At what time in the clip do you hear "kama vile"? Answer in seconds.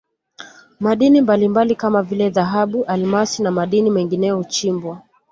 1.75-2.29